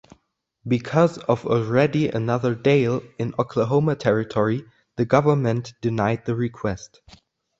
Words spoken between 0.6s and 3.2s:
Because of already another "Dail"